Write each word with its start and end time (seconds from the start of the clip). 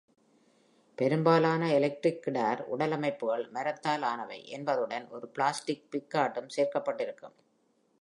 பெரும்பாலான 0.97 1.69
electric 1.73 2.23
guitar 2.25 2.63
உடலமைப்புகள் 2.77 3.45
மரத்தாலானவை 3.53 4.39
என்பதுடன் 4.47 5.07
ஒரு 5.09 5.27
பிளாஸ்டிக் 5.27 5.87
பிக் 5.91 6.09
கார்டும் 6.09 6.51
சேர்க்கப்பட்டிருக்கும். 6.55 7.37